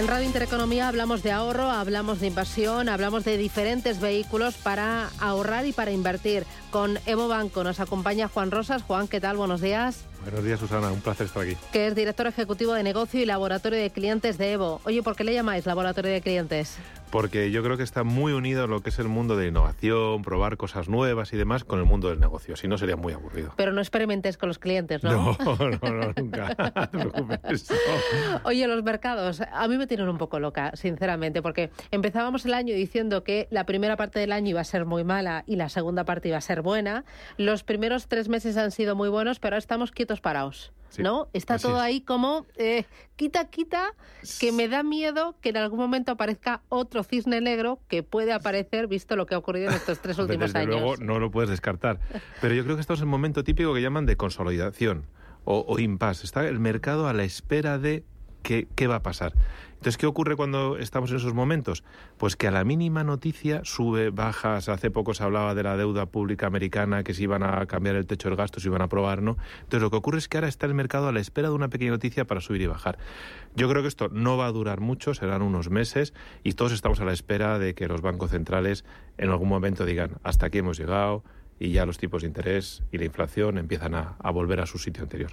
En 0.00 0.08
Radio 0.08 0.24
Intereconomía 0.24 0.88
hablamos 0.88 1.22
de 1.22 1.30
ahorro, 1.30 1.70
hablamos 1.70 2.20
de 2.20 2.26
inversión, 2.26 2.88
hablamos 2.88 3.22
de 3.22 3.36
diferentes 3.36 4.00
vehículos 4.00 4.54
para 4.54 5.10
ahorrar 5.20 5.66
y 5.66 5.72
para 5.72 5.90
invertir. 5.90 6.46
Con 6.70 6.98
Evo 7.04 7.28
Banco 7.28 7.64
nos 7.64 7.80
acompaña 7.80 8.26
Juan 8.26 8.50
Rosas. 8.50 8.82
Juan, 8.82 9.08
¿qué 9.08 9.20
tal? 9.20 9.36
Buenos 9.36 9.60
días. 9.60 10.06
Buenos 10.22 10.42
días, 10.42 10.58
Susana. 10.58 10.90
Un 10.90 11.02
placer 11.02 11.26
estar 11.26 11.42
aquí. 11.42 11.54
Que 11.70 11.88
es 11.88 11.94
director 11.94 12.26
ejecutivo 12.26 12.72
de 12.72 12.82
negocio 12.82 13.20
y 13.20 13.26
laboratorio 13.26 13.78
de 13.78 13.90
clientes 13.90 14.38
de 14.38 14.52
Evo. 14.52 14.80
Oye, 14.84 15.02
¿por 15.02 15.16
qué 15.16 15.24
le 15.24 15.34
llamáis 15.34 15.66
laboratorio 15.66 16.10
de 16.10 16.22
clientes? 16.22 16.76
Porque 17.10 17.50
yo 17.50 17.62
creo 17.62 17.76
que 17.76 17.82
está 17.82 18.04
muy 18.04 18.32
unido 18.32 18.66
lo 18.66 18.82
que 18.82 18.90
es 18.90 18.98
el 18.98 19.08
mundo 19.08 19.36
de 19.36 19.48
innovación, 19.48 20.22
probar 20.22 20.56
cosas 20.56 20.88
nuevas 20.88 21.32
y 21.32 21.36
demás 21.36 21.64
con 21.64 21.78
el 21.80 21.84
mundo 21.84 22.08
del 22.08 22.20
negocio. 22.20 22.54
Si 22.56 22.68
no, 22.68 22.78
sería 22.78 22.96
muy 22.96 23.12
aburrido. 23.12 23.52
Pero 23.56 23.72
no 23.72 23.80
experimentes 23.80 24.38
con 24.38 24.48
los 24.48 24.58
clientes, 24.58 25.02
¿no? 25.02 25.10
No, 25.10 25.36
no, 25.56 25.90
no 25.90 26.12
nunca. 26.16 26.56
No. 26.92 27.10
Oye, 28.44 28.66
los 28.66 28.82
mercados 28.82 29.40
a 29.40 29.68
mí 29.68 29.76
me 29.76 29.86
tienen 29.86 30.08
un 30.08 30.18
poco 30.18 30.38
loca, 30.38 30.72
sinceramente, 30.74 31.42
porque 31.42 31.70
empezábamos 31.90 32.44
el 32.46 32.54
año 32.54 32.74
diciendo 32.74 33.24
que 33.24 33.48
la 33.50 33.64
primera 33.64 33.96
parte 33.96 34.18
del 34.18 34.32
año 34.32 34.50
iba 34.50 34.60
a 34.60 34.64
ser 34.64 34.84
muy 34.84 35.04
mala 35.04 35.44
y 35.46 35.56
la 35.56 35.68
segunda 35.68 36.04
parte 36.04 36.28
iba 36.28 36.38
a 36.38 36.42
ser 36.42 36.62
buena. 36.62 37.04
Los 37.36 37.64
primeros 37.64 38.06
tres 38.08 38.28
meses 38.28 38.56
han 38.56 38.70
sido 38.70 38.96
muy 38.96 39.08
buenos, 39.08 39.40
pero 39.40 39.54
ahora 39.54 39.58
estamos 39.58 39.90
quietos 39.90 40.20
parados. 40.20 40.72
Sí, 40.90 41.02
¿No? 41.02 41.28
Está 41.32 41.58
todo 41.58 41.76
es. 41.76 41.82
ahí 41.82 42.00
como 42.00 42.46
eh, 42.56 42.84
quita, 43.16 43.48
quita, 43.48 43.94
que 44.40 44.50
me 44.50 44.66
da 44.68 44.82
miedo 44.82 45.36
que 45.40 45.50
en 45.50 45.56
algún 45.56 45.78
momento 45.78 46.10
aparezca 46.12 46.62
otro 46.68 47.04
cisne 47.04 47.40
negro 47.40 47.78
que 47.88 48.02
puede 48.02 48.32
aparecer 48.32 48.88
visto 48.88 49.14
lo 49.16 49.24
que 49.26 49.34
ha 49.36 49.38
ocurrido 49.38 49.68
en 49.70 49.76
estos 49.76 50.00
tres 50.00 50.18
últimos 50.18 50.52
Desde 50.52 50.58
años. 50.58 50.80
luego 50.80 50.96
no 50.96 51.20
lo 51.20 51.30
puedes 51.30 51.48
descartar. 51.48 52.00
Pero 52.40 52.54
yo 52.54 52.64
creo 52.64 52.74
que 52.76 52.80
estamos 52.80 53.00
en 53.00 53.04
el 53.06 53.10
momento 53.10 53.44
típico 53.44 53.72
que 53.72 53.80
llaman 53.82 54.04
de 54.04 54.16
consolidación 54.16 55.06
o, 55.44 55.64
o 55.66 55.78
impasse. 55.78 56.26
Está 56.26 56.46
el 56.48 56.58
mercado 56.58 57.06
a 57.08 57.12
la 57.12 57.22
espera 57.22 57.78
de 57.78 58.04
qué, 58.42 58.66
qué 58.74 58.86
va 58.88 58.96
a 58.96 59.02
pasar. 59.02 59.32
Entonces, 59.80 59.96
¿qué 59.96 60.04
ocurre 60.04 60.36
cuando 60.36 60.76
estamos 60.76 61.10
en 61.10 61.16
esos 61.16 61.32
momentos? 61.32 61.84
Pues 62.18 62.36
que 62.36 62.46
a 62.46 62.50
la 62.50 62.64
mínima 62.64 63.02
noticia 63.02 63.62
sube, 63.64 64.10
bajas. 64.10 64.68
Hace 64.68 64.90
poco 64.90 65.14
se 65.14 65.22
hablaba 65.22 65.54
de 65.54 65.62
la 65.62 65.78
deuda 65.78 66.04
pública 66.04 66.46
americana, 66.46 67.02
que 67.02 67.14
si 67.14 67.22
iban 67.22 67.42
a 67.42 67.64
cambiar 67.64 67.96
el 67.96 68.04
techo 68.04 68.28
del 68.28 68.36
gasto, 68.36 68.60
si 68.60 68.68
iban 68.68 68.82
a 68.82 68.84
aprobar, 68.84 69.22
¿no? 69.22 69.38
Entonces, 69.60 69.80
lo 69.80 69.90
que 69.90 69.96
ocurre 69.96 70.18
es 70.18 70.28
que 70.28 70.36
ahora 70.36 70.48
está 70.48 70.66
el 70.66 70.74
mercado 70.74 71.08
a 71.08 71.12
la 71.12 71.20
espera 71.20 71.48
de 71.48 71.54
una 71.54 71.68
pequeña 71.68 71.92
noticia 71.92 72.26
para 72.26 72.42
subir 72.42 72.60
y 72.60 72.66
bajar. 72.66 72.98
Yo 73.56 73.70
creo 73.70 73.80
que 73.80 73.88
esto 73.88 74.10
no 74.10 74.36
va 74.36 74.48
a 74.48 74.52
durar 74.52 74.80
mucho, 74.80 75.14
serán 75.14 75.40
unos 75.40 75.70
meses, 75.70 76.12
y 76.44 76.52
todos 76.52 76.72
estamos 76.72 77.00
a 77.00 77.06
la 77.06 77.14
espera 77.14 77.58
de 77.58 77.74
que 77.74 77.88
los 77.88 78.02
bancos 78.02 78.32
centrales 78.32 78.84
en 79.16 79.30
algún 79.30 79.48
momento 79.48 79.86
digan, 79.86 80.18
hasta 80.24 80.44
aquí 80.44 80.58
hemos 80.58 80.78
llegado, 80.78 81.24
y 81.60 81.72
ya 81.72 81.84
los 81.84 81.98
tipos 81.98 82.22
de 82.22 82.28
interés 82.28 82.82
y 82.90 82.96
la 82.96 83.04
inflación 83.04 83.58
empiezan 83.58 83.94
a, 83.94 84.16
a 84.18 84.30
volver 84.30 84.60
a 84.60 84.66
su 84.66 84.78
sitio 84.78 85.02
anterior. 85.02 85.32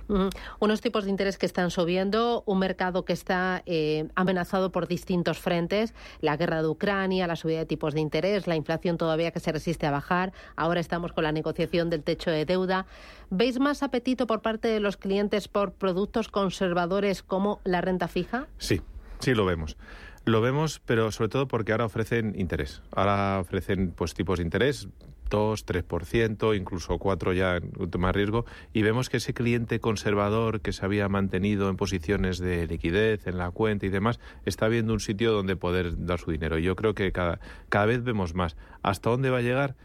Unos 0.59 0.81
tipos 0.81 1.05
de 1.05 1.09
interés 1.09 1.37
que 1.37 1.45
están 1.45 1.71
subiendo, 1.71 2.43
un 2.45 2.59
mercado 2.59 3.05
que 3.05 3.13
está 3.13 3.63
eh, 3.65 4.09
amenazado 4.13 4.73
por 4.73 4.89
distintos 4.89 5.39
frentes, 5.39 5.93
la 6.19 6.35
guerra 6.35 6.61
de 6.61 6.67
Ucrania, 6.67 7.27
la 7.27 7.37
subida 7.37 7.59
de 7.59 7.65
tipos 7.65 7.93
de 7.93 8.01
interés, 8.01 8.45
la 8.45 8.57
inflación 8.57 8.97
todavía 8.97 9.31
que 9.31 9.39
se 9.39 9.53
resiste 9.53 9.85
a 9.87 9.91
bajar, 9.91 10.33
ahora 10.57 10.81
estamos 10.81 11.13
con 11.13 11.23
la 11.23 11.31
negociación 11.31 11.89
del 11.89 12.03
techo 12.03 12.29
de 12.29 12.43
deuda. 12.43 12.85
¿Veis 13.29 13.57
más 13.57 13.81
apetito 13.81 14.27
por 14.27 14.41
parte 14.41 14.67
de 14.67 14.81
los 14.81 14.97
clientes 14.97 15.47
por 15.47 15.71
productos 15.71 16.27
conservadores 16.27 17.23
como 17.23 17.61
la 17.63 17.79
renta 17.79 18.09
fija? 18.09 18.47
Sí, 18.57 18.81
sí 19.19 19.33
lo 19.33 19.45
vemos. 19.45 19.77
Lo 20.25 20.41
vemos, 20.41 20.81
pero 20.85 21.09
sobre 21.13 21.29
todo 21.29 21.47
porque 21.47 21.71
ahora 21.71 21.85
ofrecen 21.85 22.37
interés. 22.37 22.81
Ahora 22.91 23.39
ofrecen 23.39 23.91
pues 23.91 24.13
tipos 24.13 24.39
de 24.39 24.43
interés 24.43 24.89
2, 25.29 25.65
3%, 25.65 26.55
incluso 26.55 26.97
4 26.97 27.33
ya 27.33 27.57
en 27.57 27.71
último 27.77 28.11
riesgo, 28.11 28.45
y 28.73 28.81
vemos 28.81 29.09
que 29.09 29.17
ese 29.17 29.33
cliente 29.33 29.79
conservador 29.79 30.61
que 30.61 30.73
se 30.73 30.85
había 30.85 31.09
mantenido 31.09 31.69
en 31.69 31.77
posiciones 31.77 32.39
de 32.39 32.67
liquidez 32.67 33.27
en 33.27 33.37
la 33.37 33.51
cuenta 33.51 33.85
y 33.85 33.89
demás, 33.89 34.19
está 34.45 34.67
viendo 34.67 34.93
un 34.93 34.99
sitio 34.99 35.31
donde 35.31 35.55
poder 35.55 36.05
dar 36.05 36.19
su 36.19 36.31
dinero. 36.31 36.57
Yo 36.57 36.75
creo 36.75 36.93
que 36.93 37.11
cada, 37.11 37.39
cada 37.69 37.85
vez 37.85 38.03
vemos 38.03 38.33
más. 38.33 38.55
¿Hasta 38.83 39.09
dónde 39.09 39.29
va 39.29 39.39
a 39.39 39.41
llegar? 39.41 39.75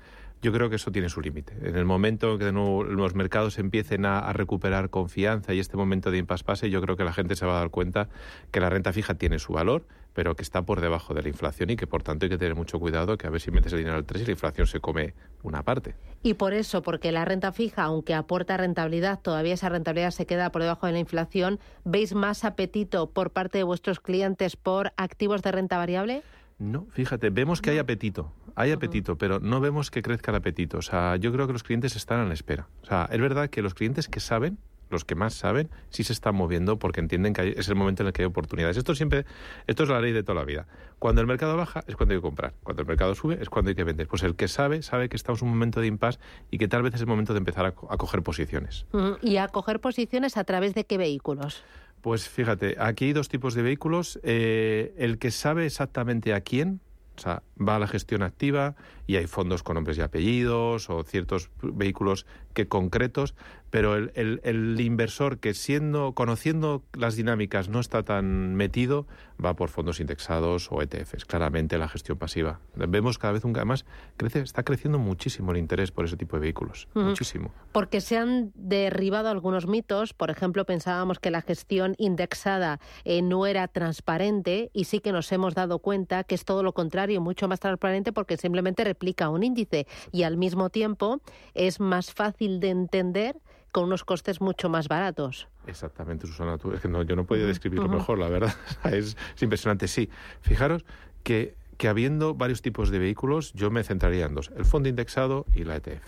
Yo 0.43 0.53
creo 0.53 0.69
que 0.69 0.77
eso 0.77 0.91
tiene 0.91 1.09
su 1.09 1.21
límite. 1.21 1.55
En 1.63 1.77
el 1.77 1.85
momento 1.85 2.37
que 2.37 2.47
de 2.47 2.53
nuevo 2.53 2.83
los 2.83 3.15
mercados 3.15 3.59
empiecen 3.59 4.05
a, 4.05 4.19
a 4.19 4.33
recuperar 4.33 4.91
confianza 4.91 5.55
y 5.55 5.61
este 5.61 5.77
momento 5.77 6.11
de 6.11 6.19
impasse 6.19 6.43
pase, 6.45 6.69
yo 6.69 6.83
creo 6.83 6.97
que 6.97 7.05
la 7.05 7.13
gente 7.13 7.37
se 7.37 7.47
va 7.47 7.57
a 7.57 7.61
dar 7.61 7.71
cuenta 7.71 8.09
que 8.51 8.59
la 8.59 8.69
renta 8.69 8.93
fija 8.93 9.15
tiene 9.15 9.39
su 9.39 9.53
valor, 9.53 9.87
pero 10.15 10.35
que 10.35 10.43
está 10.43 10.63
por 10.63 10.81
debajo 10.81 11.15
de 11.15 11.23
la 11.23 11.29
inflación 11.29 11.71
y 11.71 11.77
que 11.77 11.87
por 11.87 12.03
tanto 12.03 12.27
hay 12.27 12.31
que 12.31 12.39
tener 12.39 12.55
mucho 12.55 12.81
cuidado 12.81 13.17
que 13.17 13.29
a 13.29 13.31
ver 13.31 13.41
si 13.41 13.53
metes 13.53 13.73
el 13.73 13.79
dinero 13.79 13.97
al 13.97 14.05
3 14.05 14.23
y 14.23 14.27
la 14.27 14.33
inflación 14.33 14.67
se 14.67 14.81
come 14.81 15.15
una 15.45 15.63
parte. 15.63 15.95
Y 16.25 16.35
por 16.35 16.55
eso, 16.55 16.83
porque 16.83 17.13
la 17.13 17.25
renta 17.25 17.53
fija, 17.53 17.85
aunque 17.85 18.15
aporta 18.15 18.57
rentabilidad, 18.57 19.21
todavía 19.21 19.55
esa 19.55 19.69
rentabilidad 19.69 20.11
se 20.11 20.27
queda 20.27 20.51
por 20.51 20.63
debajo 20.63 20.87
de 20.87 20.93
la 20.93 20.99
inflación, 20.99 21.61
¿veis 21.85 22.15
más 22.15 22.45
apetito 22.45 23.11
por 23.11 23.31
parte 23.31 23.59
de 23.59 23.65
vuestros 23.65 24.01
clientes 24.01 24.57
por 24.57 24.93
activos 24.97 25.43
de 25.43 25.53
renta 25.53 25.79
variable? 25.79 26.23
No, 26.59 26.87
fíjate, 26.91 27.31
vemos 27.31 27.61
que 27.61 27.71
hay 27.71 27.79
apetito, 27.79 28.33
hay 28.57 28.71
apetito, 28.73 29.17
pero 29.17 29.41
no 29.41 29.61
vemos 29.61 29.91
que 29.91 30.03
crezca 30.03 30.31
el 30.31 30.37
apetito. 30.37 30.79
O 30.79 30.83
sea, 30.83 31.17
yo 31.17 31.33
creo 31.33 31.47
que 31.47 31.53
los 31.53 31.63
clientes 31.63 31.97
están 31.97 32.21
a 32.21 32.25
la 32.27 32.35
espera. 32.35 32.69
O 32.83 32.87
sea, 32.87 33.09
es 33.11 33.21
verdad 33.21 33.49
que 33.51 33.63
los 33.63 33.75
clientes 33.75 34.09
que 34.09 34.21
saben, 34.21 34.59
los 34.91 35.07
que 35.07 35.15
más 35.15 35.33
saben, 35.33 35.71
sí 35.89 36.05
se 36.05 36.13
están 36.13 36.35
moviendo 36.35 36.79
porque 36.79 37.01
entienden 37.01 37.33
que 37.33 37.55
es 37.57 37.67
el 37.69 37.75
momento 37.77 38.03
en 38.03 38.09
el 38.09 38.13
que 38.13 38.23
hay 38.23 38.27
oportunidades. 38.27 38.77
Esto 38.77 38.95
siempre, 38.95 39.25
esto 39.67 39.85
es 39.85 39.89
la 39.89 40.01
ley 40.03 40.13
de 40.13 40.23
toda 40.23 40.35
la 40.41 40.45
vida. 40.45 40.67
Cuando 40.99 41.23
el 41.23 41.27
mercado 41.27 41.57
baja 41.57 41.83
es 41.87 41.97
cuando 41.97 42.13
hay 42.15 42.19
que 42.19 42.23
comprar. 42.23 42.53
Cuando 42.63 42.83
el 42.83 42.89
mercado 42.89 43.15
sube 43.15 43.39
es 43.41 43.49
cuando 43.49 43.71
hay 43.71 43.75
que 43.75 43.85
vender. 43.85 44.07
Pues 44.07 44.23
el 44.23 44.37
que 44.37 44.49
sabe, 44.49 44.83
sabe 44.83 45.09
que 45.09 45.17
estamos 45.17 45.41
en 45.41 45.49
un 45.49 45.55
momento 45.55 45.81
de 45.81 45.87
impasse 45.87 46.19
y 46.51 46.59
que 46.59 46.69
tal 46.69 46.83
vez 46.83 46.95
es 46.95 47.01
el 47.01 47.07
momento 47.07 47.33
de 47.33 47.39
empezar 47.39 47.65
a, 47.65 47.73
co- 47.73 47.91
a 47.91 47.97
coger 47.97 48.23
posiciones. 48.23 48.85
¿Y 49.23 49.39
a 49.39 49.49
coger 49.49 49.81
posiciones 49.81 50.37
a 50.37 50.45
través 50.45 50.75
de 50.75 50.85
qué 50.85 50.99
vehículos? 50.99 51.65
Pues 52.03 52.29
fíjate, 52.29 52.77
aquí 52.79 53.07
hay 53.07 53.13
dos 53.15 53.29
tipos 53.31 53.55
de 53.55 53.63
vehículos. 53.63 54.21
Eh, 54.25 54.93
el 54.99 55.19
que 55.19 55.31
sabe 55.31 55.65
exactamente 55.65 56.35
a 56.35 56.43
quién, 56.43 56.81
o 57.17 57.21
sea, 57.21 57.43
va 57.61 57.77
a 57.77 57.79
la 57.79 57.87
gestión 57.87 58.23
activa 58.23 58.75
y 59.07 59.17
hay 59.17 59.27
fondos 59.27 59.63
con 59.63 59.75
nombres 59.75 59.99
y 59.99 60.01
apellidos 60.01 60.89
o 60.91 61.03
ciertos 61.03 61.51
vehículos 61.63 62.27
que 62.55 62.69
concretos, 62.69 63.35
pero 63.73 63.97
el, 63.97 64.13
el- 64.15 64.41
el 64.45 64.79
inversor 64.81 65.39
que 65.39 65.55
siendo, 65.55 66.13
conociendo 66.13 66.83
las 66.93 67.17
dinámicas 67.17 67.71
no 67.71 67.81
está 67.81 68.03
tan 68.03 68.55
metido, 68.55 69.07
va 69.43 69.57
por 69.57 69.71
fondos 69.71 69.99
indexados 69.99 70.69
o 70.71 70.83
ETFs, 70.83 71.25
claramente 71.25 71.79
la 71.79 71.89
gestión 71.89 72.19
pasiva. 72.19 72.61
Vemos 72.77 73.17
cada 73.17 73.33
vez 73.33 73.45
un 73.47 73.53
más 73.65 73.87
crece, 74.19 74.41
está 74.41 74.63
creciendo 74.63 74.99
muchísimo 74.99 75.53
el 75.53 75.57
interés 75.57 75.91
por 75.91 76.05
ese 76.05 76.19
tipo 76.19 76.37
de 76.37 76.41
vehículos, 76.43 76.87
muchísimo. 76.95 77.51
Porque 77.73 78.03
se 78.03 78.19
han 78.19 78.53
derribado 78.55 79.31
algunos 79.31 79.67
mitos. 79.67 80.13
Por 80.13 80.31
ejemplo, 80.31 80.67
pensábamos 80.67 81.19
que 81.19 81.31
la 81.31 81.41
gestión 81.41 81.95
indexada 81.97 82.79
eh, 83.05 83.23
no 83.23 83.47
era 83.47 83.69
transparente 83.69 84.71
y 84.75 84.85
sí 84.85 85.01
que 85.01 85.13
nos 85.13 85.33
hemos 85.33 85.55
dado 85.55 85.79
cuenta 85.79 86.25
que 86.25 86.35
es 86.35 86.45
todo 86.45 86.63
lo 86.63 86.75
contrario, 86.75 87.23
mucho 87.23 87.49
más 87.49 87.59
transparente 87.61 88.13
porque 88.13 88.37
simplemente 88.37 88.85
replica 88.85 89.31
un 89.31 89.43
índice 89.43 89.87
y 90.13 90.25
al 90.25 90.37
mismo 90.37 90.69
tiempo 90.69 91.23
es 91.55 91.81
más 91.81 92.13
fácil 92.13 92.61
de 92.61 92.69
entender 92.71 93.37
con 93.73 93.85
unos 93.85 94.05
costes 94.05 94.41
mucho 94.41 94.69
más 94.69 94.87
baratos. 94.87 95.49
Exactamente, 95.67 96.27
Susana. 96.27 96.59
Tú, 96.59 96.73
es 96.73 96.81
que 96.81 96.89
no, 96.89 97.03
yo 97.03 97.17
no 97.17 97.25
podía 97.25 97.47
describirlo 97.47 97.87
ujú. 97.87 97.97
mejor, 97.97 98.19
la 98.19 98.29
verdad. 98.29 98.55
es, 98.85 99.17
es 99.35 99.43
impresionante. 99.43 99.89
Sí, 99.89 100.11
fijaros 100.43 100.85
que, 101.23 101.57
que 101.79 101.89
habiendo 101.89 102.35
varios 102.35 102.63
tipos 102.63 102.91
de 102.91 102.99
vehículos, 102.99 103.53
yo 103.55 103.71
me 103.71 103.83
centraría 103.83 104.27
en 104.27 104.35
dos: 104.35 104.53
el 104.57 104.65
fondo 104.65 104.89
indexado 104.89 105.47
y 105.55 105.65
la 105.65 105.77
ETF. 105.77 106.07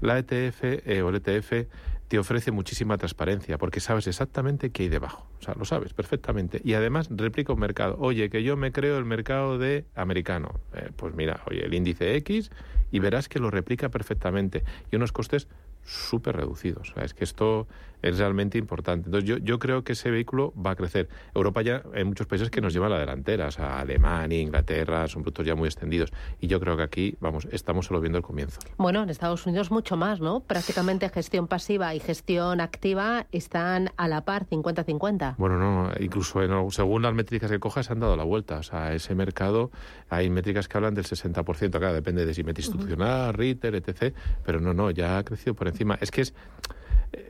La 0.00 0.18
ETF 0.18 0.62
eh, 0.62 1.02
o 1.02 1.10
el 1.10 1.16
ETF 1.16 1.68
te 2.08 2.18
ofrece 2.18 2.50
muchísima 2.50 2.96
transparencia 2.98 3.56
porque 3.56 3.78
sabes 3.78 4.06
exactamente 4.06 4.70
qué 4.70 4.84
hay 4.84 4.88
debajo. 4.88 5.26
O 5.38 5.42
sea, 5.42 5.54
lo 5.54 5.64
sabes 5.64 5.94
perfectamente. 5.94 6.60
Y 6.64 6.74
además 6.74 7.08
replica 7.10 7.52
un 7.52 7.60
mercado. 7.60 7.96
Oye, 8.00 8.30
que 8.30 8.42
yo 8.42 8.56
me 8.56 8.72
creo 8.72 8.98
el 8.98 9.04
mercado 9.04 9.58
de 9.58 9.84
americano. 9.94 10.58
Eh, 10.74 10.90
pues 10.96 11.14
mira, 11.14 11.40
oye, 11.46 11.64
el 11.64 11.72
índice 11.72 12.16
X 12.16 12.50
y 12.90 12.98
verás 12.98 13.28
que 13.28 13.38
lo 13.38 13.50
replica 13.50 13.90
perfectamente. 13.90 14.64
Y 14.90 14.96
unos 14.96 15.12
costes 15.12 15.46
súper 15.84 16.36
reducidos. 16.36 16.90
O 16.90 16.94
sea, 16.94 17.04
es 17.04 17.14
que 17.14 17.24
esto 17.24 17.66
es 18.02 18.16
realmente 18.16 18.56
importante. 18.56 19.08
Entonces, 19.08 19.28
yo, 19.28 19.36
yo 19.38 19.58
creo 19.58 19.84
que 19.84 19.92
ese 19.92 20.10
vehículo 20.10 20.54
va 20.54 20.70
a 20.70 20.74
crecer. 20.76 21.08
Europa 21.34 21.60
ya, 21.60 21.82
hay 21.94 22.04
muchos 22.04 22.26
países 22.26 22.48
que 22.50 22.62
nos 22.62 22.72
llevan 22.72 22.90
a 22.92 22.94
la 22.94 23.00
delantera, 23.00 23.48
o 23.48 23.50
sea, 23.50 23.78
Alemania, 23.80 24.40
Inglaterra, 24.40 25.06
son 25.06 25.20
productos 25.22 25.46
ya 25.46 25.54
muy 25.54 25.66
extendidos. 25.66 26.10
Y 26.40 26.46
yo 26.46 26.60
creo 26.60 26.78
que 26.78 26.82
aquí, 26.82 27.16
vamos, 27.20 27.46
estamos 27.52 27.84
solo 27.86 28.00
viendo 28.00 28.16
el 28.16 28.24
comienzo. 28.24 28.58
Bueno, 28.78 29.02
en 29.02 29.10
Estados 29.10 29.44
Unidos 29.46 29.70
mucho 29.70 29.98
más, 29.98 30.18
¿no? 30.20 30.40
Prácticamente 30.40 31.10
gestión 31.10 31.46
pasiva 31.46 31.94
y 31.94 32.00
gestión 32.00 32.62
activa 32.62 33.26
están 33.32 33.90
a 33.98 34.08
la 34.08 34.24
par, 34.24 34.46
50-50. 34.48 35.34
Bueno, 35.36 35.58
no, 35.58 35.90
incluso 36.00 36.42
en- 36.42 36.70
según 36.70 37.02
las 37.02 37.12
métricas 37.12 37.50
que 37.50 37.58
cojas 37.60 37.84
se 37.86 37.92
han 37.92 38.00
dado 38.00 38.16
la 38.16 38.24
vuelta. 38.24 38.58
O 38.60 38.62
sea, 38.62 38.94
ese 38.94 39.14
mercado, 39.14 39.70
hay 40.08 40.30
métricas 40.30 40.68
que 40.68 40.78
hablan 40.78 40.94
del 40.94 41.04
60%, 41.04 41.78
claro, 41.78 41.92
depende 41.92 42.24
de 42.24 42.32
si 42.32 42.44
mete 42.44 42.62
institucional, 42.62 43.34
retail, 43.34 43.74
etc. 43.74 44.14
Pero 44.42 44.58
no, 44.60 44.72
no, 44.72 44.90
ya 44.90 45.18
ha 45.18 45.24
crecido 45.24 45.52
por 45.54 45.68
encima. 45.70 45.98
Es 46.00 46.10
que 46.10 46.20
es, 46.22 46.34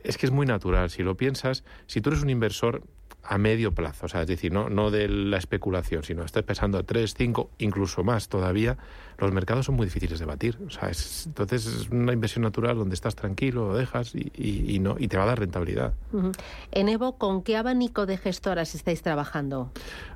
es 0.03 0.17
que 0.17 0.25
es 0.25 0.31
muy 0.31 0.45
natural. 0.45 0.89
Si 0.89 1.03
lo 1.03 1.15
piensas, 1.15 1.63
si 1.87 2.01
tú 2.01 2.09
eres 2.09 2.21
un 2.23 2.29
inversor 2.29 2.83
a 3.23 3.37
medio 3.37 3.73
plazo, 3.73 4.07
o 4.07 4.09
sea, 4.09 4.21
es 4.21 4.27
decir, 4.27 4.51
no, 4.51 4.69
no 4.69 4.91
de 4.91 5.07
la 5.07 5.37
especulación, 5.37 6.03
sino 6.03 6.23
estás 6.23 6.43
pensando 6.43 6.77
a 6.77 6.83
tres, 6.83 7.13
cinco, 7.15 7.51
incluso 7.59 8.03
más 8.03 8.29
todavía, 8.29 8.77
los 9.17 9.31
mercados 9.31 9.67
son 9.67 9.75
muy 9.75 9.85
difíciles 9.85 10.19
de 10.19 10.25
batir. 10.25 10.57
O 10.65 10.69
sea, 10.71 10.89
es, 10.89 11.27
entonces 11.27 11.67
es 11.67 11.89
una 11.89 12.13
inversión 12.13 12.41
natural 12.41 12.75
donde 12.75 12.95
estás 12.95 13.15
tranquilo, 13.15 13.67
lo 13.67 13.75
dejas 13.75 14.13
y, 14.15 14.79
no, 14.79 14.95
y 14.97 15.07
te 15.07 15.17
va 15.17 15.23
a 15.23 15.27
dar 15.27 15.39
rentabilidad. 15.39 15.93
En 16.71 16.89
Evo, 16.89 17.17
¿con 17.17 17.43
qué 17.43 17.57
abanico 17.57 18.07
de 18.07 18.17
gestoras 18.17 18.73
estáis 18.73 19.03
trabajando? 19.03 19.71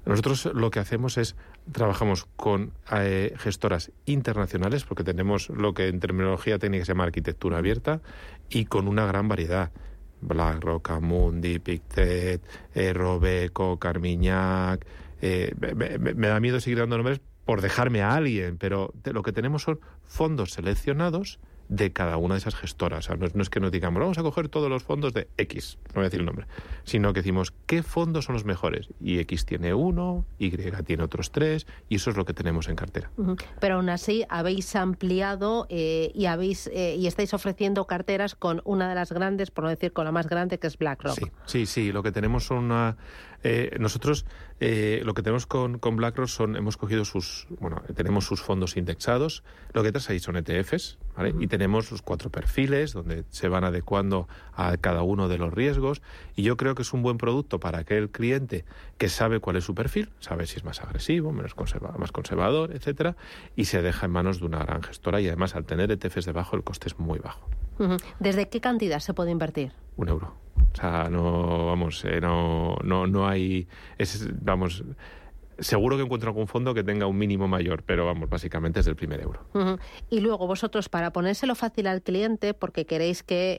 Nosotros 0.06 0.46
lo 0.54 0.72
que 0.72 0.80
hacemos 0.80 1.18
es, 1.18 1.36
trabajamos 1.72 2.25
con 2.36 2.72
eh, 2.92 3.36
gestoras 3.38 3.92
internacionales, 4.06 4.84
porque 4.84 5.04
tenemos 5.04 5.50
lo 5.50 5.74
que 5.74 5.88
en 5.88 6.00
terminología 6.00 6.58
técnica 6.58 6.86
se 6.86 6.94
llama 6.94 7.04
arquitectura 7.04 7.60
abierta, 7.60 8.01
y 8.50 8.66
con 8.66 8.88
una 8.88 9.06
gran 9.06 9.28
variedad. 9.28 9.72
BlackRock, 10.25 10.89
Amundi, 10.89 11.60
Pictet, 11.60 12.42
eh, 12.74 12.94
Robeco, 12.94 13.77
Carmiñac. 13.80 14.86
Eh, 15.22 15.54
me, 15.57 16.27
da 16.27 16.39
miedo 16.39 16.60
seguir 16.60 16.80
dando 16.80 16.98
nombres 16.98 17.22
por 17.45 17.62
dejarme 17.62 18.01
a 18.01 18.16
alguien, 18.16 18.57
pero 18.57 18.94
lo 19.04 19.24
que 19.24 19.31
tenemos 19.31 19.63
son 19.63 19.80
fondos 20.04 20.51
seleccionados 20.51 21.39
de 21.69 21.91
cada 21.91 22.17
una 22.17 22.35
de 22.35 22.39
esas 22.39 22.56
gestoras. 22.56 23.00
O 23.00 23.01
sea, 23.01 23.15
no, 23.15 23.41
es 23.41 23.50
que 23.50 23.59
nos 23.59 23.71
digamos, 23.71 24.00
vamos 24.00 24.17
a 24.17 24.23
coger 24.23 24.50
todos 24.50 24.69
los 24.69 24.83
fondos 24.83 25.13
de 25.13 25.27
X, 25.38 25.77
no 25.89 25.95
voy 25.95 26.01
a 26.01 26.06
decir 26.06 26.19
el 26.19 26.25
nombre, 26.25 26.47
sino 26.83 27.13
que 27.13 27.21
decimos, 27.21 27.53
¿qué 27.65 27.83
fondos 27.83 28.25
son 28.25 28.33
los 28.33 28.45
mejores? 28.45 28.89
Y 29.00 29.19
X 29.19 29.45
tiene 29.45 29.73
uno, 29.73 30.25
Y 30.38 30.51
tiene 30.51 31.03
otros 31.03 31.31
tres, 31.31 31.65
y 31.89 31.95
eso 31.95 32.09
es 32.09 32.17
lo 32.17 32.25
que 32.25 32.33
tenemos 32.33 32.67
en 32.67 32.75
cartera. 32.75 33.12
Pero 33.59 33.75
aún 33.75 33.89
así, 33.89 34.25
habéis 34.29 34.75
ampliado 34.75 35.67
eh, 35.69 36.12
y, 36.13 36.25
habéis, 36.25 36.67
eh, 36.67 36.95
y 36.97 37.07
estáis 37.07 37.33
ofreciendo 37.33 37.85
carteras 37.85 38.35
con 38.35 38.62
una 38.65 38.89
de 38.89 38.95
las 38.95 39.12
grandes, 39.12 39.51
por 39.51 39.63
no 39.63 39.69
decir 39.69 39.94
con 39.94 40.06
la 40.06 40.12
más 40.12 40.27
grande, 40.27 40.59
que 40.59 40.67
es 40.67 40.77
BlackRock. 40.77 41.15
Sí, 41.15 41.31
sí, 41.45 41.65
sí. 41.65 41.91
lo 41.91 42.03
que 42.03 42.12
tenemos 42.12 42.45
son 42.45 42.65
una 42.65 42.97
eh, 43.47 43.77
nosotros 43.79 44.25
eh, 44.62 45.02
lo 45.04 45.13
que 45.13 45.22
tenemos 45.22 45.46
con, 45.46 45.80
con, 45.80 45.98
BlackRock 45.98 46.30
son, 46.30 46.56
hemos 46.56 46.78
cogido 46.78 47.04
sus, 47.04 47.46
bueno, 47.60 47.81
tenemos 47.94 48.25
sus 48.25 48.42
fondos 48.42 48.78
indexados, 48.78 49.44
lo 49.74 49.84
que 49.84 49.92
traes 49.92 50.10
ahí 50.10 50.19
son 50.19 50.38
ETFs, 50.38 50.98
¿vale? 51.18 51.34
Y 51.40 51.48
tenemos 51.48 51.88
sus 51.88 52.02
cuatro 52.02 52.30
perfiles 52.30 52.94
donde 52.94 53.25
se 53.30 53.50
van 53.50 53.66
adecuando 53.66 54.30
a 54.54 54.78
cada 54.78 55.02
uno 55.02 55.28
de 55.28 55.38
los 55.38 55.54
riesgos 55.54 56.02
y 56.38 56.44
yo 56.44 56.56
creo 56.56 56.74
que 56.74 56.84
es 56.84 56.94
un 56.94 57.04
buen 57.04 57.18
producto 57.18 57.60
para 57.60 57.80
aquel 57.80 58.10
cliente 58.10 58.63
que 58.98 59.10
sabe 59.10 59.42
cuál 59.42 59.57
es 59.57 59.66
su 59.66 59.75
perfil, 59.75 60.10
sabe 60.19 60.46
si 60.48 60.56
es 60.56 60.63
más 60.63 60.81
agresivo, 60.81 61.34
menos 61.34 61.54
conserva, 61.54 61.94
más 61.98 62.13
conservador, 62.13 62.72
etcétera, 62.72 63.18
y 63.58 63.66
se 63.66 63.81
deja 63.81 64.06
en 64.06 64.13
manos 64.13 64.40
de 64.40 64.46
una 64.46 64.60
gran 64.60 64.81
gestora 64.84 65.19
y 65.19 65.28
además 65.28 65.56
al 65.56 65.66
tener 65.66 65.92
ETFs 65.92 66.25
debajo 66.25 66.56
el 66.56 66.63
coste 66.63 66.88
es 66.88 66.98
muy 66.98 67.19
bajo. 67.19 67.50
¿Desde 68.19 68.48
qué 68.48 68.62
cantidad 68.62 69.00
se 69.00 69.13
puede 69.13 69.31
invertir? 69.31 69.74
Un 69.98 70.08
euro. 70.08 70.44
O 70.75 70.77
sea, 70.77 71.10
no, 71.10 71.68
vamos, 71.68 72.04
eh, 72.04 72.19
no, 72.19 72.75
no, 72.83 73.07
no 73.07 73.27
hay, 73.27 73.66
es, 73.98 74.27
vamos, 74.44 74.83
seguro 75.60 75.98
que 75.98 76.04
encuentro 76.04 76.30
algún 76.30 76.48
fondo 76.48 76.74
que 76.74 76.83
tenga 76.83 77.07
un 77.07 77.18
mínimo 77.18 77.48
mayor, 77.48 77.83
pero 77.83 78.06
vamos, 78.06 78.30
básicamente 78.30 78.80
es 78.80 78.86
del 78.86 78.95
primer 78.95 79.22
euro. 79.22 79.39
Y 80.10 80.19
luego 80.19 80.48
vosotros, 80.48 80.89
para 80.89 81.12
ponérselo 81.12 81.56
fácil 81.56 81.88
al 81.88 82.01
cliente, 82.01 82.54
porque 82.54 82.86
queréis 82.86 83.24
que 83.24 83.57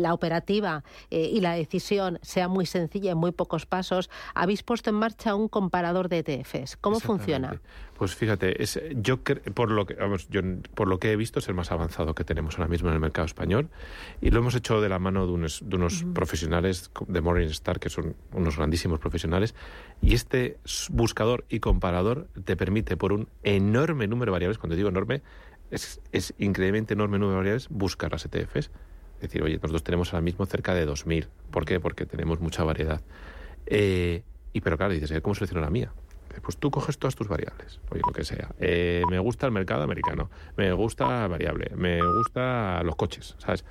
la 0.00 0.14
operativa 0.14 0.84
eh, 1.10 1.28
y 1.32 1.40
la 1.40 1.54
decisión 1.54 2.18
sea 2.22 2.48
muy 2.48 2.66
sencilla 2.66 3.12
en 3.12 3.18
muy 3.18 3.32
pocos 3.32 3.66
pasos, 3.66 4.10
habéis 4.34 4.62
puesto 4.62 4.90
en 4.90 4.96
marcha 4.96 5.34
un 5.34 5.48
comparador 5.48 6.08
de 6.08 6.18
ETFs. 6.18 6.76
¿Cómo 6.76 7.00
funciona? 7.00 7.60
Pues 7.98 8.14
fíjate, 8.14 8.62
es, 8.62 8.80
yo 8.94 9.18
por 9.54 9.72
lo 9.72 9.84
que 9.84 9.94
vamos, 9.94 10.28
yo 10.30 10.40
por 10.76 10.86
lo 10.86 11.00
que 11.00 11.10
he 11.10 11.16
visto 11.16 11.40
es 11.40 11.48
el 11.48 11.54
más 11.54 11.72
avanzado 11.72 12.14
que 12.14 12.22
tenemos 12.22 12.56
ahora 12.56 12.68
mismo 12.68 12.88
en 12.88 12.94
el 12.94 13.00
mercado 13.00 13.26
español 13.26 13.70
y 14.20 14.30
lo 14.30 14.38
hemos 14.38 14.54
hecho 14.54 14.80
de 14.80 14.88
la 14.88 15.00
mano 15.00 15.26
de 15.26 15.32
unos, 15.32 15.68
de 15.68 15.74
unos 15.74 16.04
profesionales 16.14 16.92
de 17.08 17.20
Morningstar 17.20 17.80
que 17.80 17.90
son 17.90 18.14
unos 18.32 18.56
grandísimos 18.56 19.00
profesionales 19.00 19.56
y 20.00 20.14
este 20.14 20.58
buscador 20.90 21.44
y 21.48 21.58
comparador 21.58 22.28
te 22.44 22.56
permite 22.56 22.96
por 22.96 23.12
un 23.12 23.28
enorme 23.42 24.06
número 24.06 24.30
de 24.30 24.34
variables, 24.34 24.58
cuando 24.58 24.76
digo 24.76 24.90
enorme 24.90 25.22
es, 25.72 26.00
es 26.12 26.34
increíblemente 26.38 26.94
enorme 26.94 27.18
número 27.18 27.32
de 27.32 27.38
variables 27.38 27.68
buscar 27.68 28.12
las 28.12 28.24
ETFs. 28.24 28.70
Es 29.16 29.22
decir, 29.22 29.42
oye, 29.42 29.56
nosotros 29.56 29.82
tenemos 29.82 30.14
ahora 30.14 30.22
mismo 30.22 30.46
cerca 30.46 30.72
de 30.72 30.86
2.000. 30.86 31.26
¿Por 31.50 31.64
qué? 31.64 31.80
Porque 31.80 32.06
tenemos 32.06 32.38
mucha 32.38 32.62
variedad. 32.62 33.00
Eh, 33.66 34.22
y 34.52 34.60
pero 34.60 34.76
claro, 34.76 34.92
dices, 34.92 35.20
¿cómo 35.20 35.34
selecciono 35.34 35.62
la 35.62 35.70
mía? 35.70 35.92
Pues 36.40 36.56
tú 36.56 36.70
coges 36.70 36.98
todas 36.98 37.14
tus 37.14 37.28
variables, 37.28 37.80
oye, 37.90 38.02
lo 38.06 38.12
que 38.12 38.24
sea. 38.24 38.48
Eh, 38.58 39.02
me 39.10 39.18
gusta 39.18 39.46
el 39.46 39.52
mercado 39.52 39.82
americano, 39.82 40.30
me 40.56 40.72
gusta 40.72 41.26
variable, 41.26 41.70
me 41.76 42.00
gusta 42.02 42.82
los 42.82 42.96
coches, 42.96 43.34
¿sabes? 43.38 43.64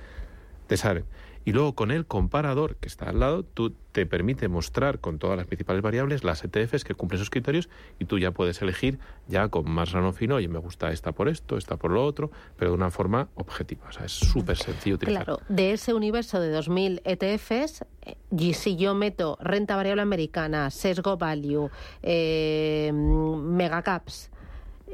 Te 0.66 0.76
salen. 0.76 1.04
Y 1.48 1.52
luego 1.52 1.74
con 1.74 1.90
el 1.90 2.04
comparador 2.04 2.76
que 2.76 2.88
está 2.88 3.08
al 3.08 3.20
lado, 3.20 3.42
tú 3.42 3.74
te 3.92 4.04
permite 4.04 4.48
mostrar 4.48 4.98
con 4.98 5.18
todas 5.18 5.38
las 5.38 5.46
principales 5.46 5.80
variables 5.80 6.22
las 6.22 6.44
ETFs 6.44 6.84
que 6.84 6.92
cumplen 6.92 7.22
esos 7.22 7.30
criterios 7.30 7.70
y 7.98 8.04
tú 8.04 8.18
ya 8.18 8.32
puedes 8.32 8.60
elegir 8.60 8.98
ya 9.28 9.48
con 9.48 9.70
más 9.70 9.92
rano 9.92 10.12
fino, 10.12 10.34
oye, 10.34 10.46
me 10.46 10.58
gusta 10.58 10.92
esta 10.92 11.12
por 11.12 11.26
esto, 11.26 11.56
esta 11.56 11.78
por 11.78 11.90
lo 11.90 12.04
otro, 12.04 12.30
pero 12.58 12.72
de 12.72 12.76
una 12.76 12.90
forma 12.90 13.28
objetiva. 13.34 13.86
O 13.88 13.92
sea, 13.92 14.04
es 14.04 14.12
súper 14.12 14.58
sencillo 14.58 14.96
utilizar. 14.96 15.24
Claro, 15.24 15.40
de 15.48 15.72
ese 15.72 15.94
universo 15.94 16.38
de 16.38 16.54
2.000 16.54 17.00
ETFs, 17.06 17.86
y 18.30 18.52
si 18.52 18.76
yo 18.76 18.94
meto 18.94 19.38
renta 19.40 19.74
variable 19.74 20.02
americana, 20.02 20.68
sesgo 20.68 21.16
value, 21.16 21.70
eh, 22.02 22.92
megacaps... 22.92 24.30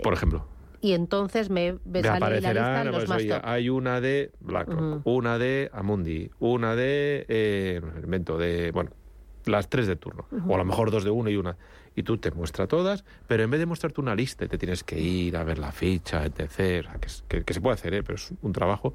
Por 0.04 0.14
ejemplo 0.14 0.53
y 0.84 0.92
entonces 0.92 1.48
me, 1.48 1.78
me 1.86 2.02
sale 2.02 2.42
la 2.42 2.52
lista 2.52 2.84
los 2.84 3.06
pues, 3.06 3.26
Hay 3.42 3.70
una 3.70 4.02
de 4.02 4.32
BlackRock, 4.40 5.00
una 5.06 5.38
de 5.38 5.70
Amundi, 5.72 6.30
una 6.40 6.76
de, 6.76 7.24
eh, 7.26 7.80
de, 8.38 8.70
bueno, 8.70 8.90
las 9.46 9.70
tres 9.70 9.86
de 9.86 9.96
turno, 9.96 10.26
o 10.46 10.54
a 10.54 10.58
lo 10.58 10.64
mejor 10.66 10.90
dos 10.90 11.02
de 11.02 11.08
uno 11.08 11.30
y 11.30 11.36
una. 11.36 11.56
Y 11.96 12.02
tú 12.02 12.18
te 12.18 12.30
muestras 12.32 12.68
todas, 12.68 13.02
pero 13.26 13.44
en 13.44 13.50
vez 13.50 13.60
de 13.60 13.64
mostrarte 13.64 13.98
una 14.02 14.14
lista, 14.14 14.46
te 14.46 14.58
tienes 14.58 14.84
que 14.84 15.00
ir 15.00 15.38
a 15.38 15.44
ver 15.44 15.58
la 15.58 15.72
ficha, 15.72 16.22
etc. 16.26 16.86
que, 16.98 17.54
se 17.54 17.60
puede 17.62 17.72
hacer, 17.72 17.94
¿eh? 17.94 18.02
pero 18.02 18.16
es 18.16 18.34
un 18.42 18.52
trabajo 18.52 18.92